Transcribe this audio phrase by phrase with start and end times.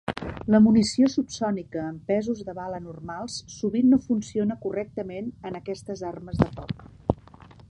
[0.53, 6.45] La munició subsònica amb pesos de bala normals sovint no funciona correctament en aquestes armes
[6.45, 6.87] de foc.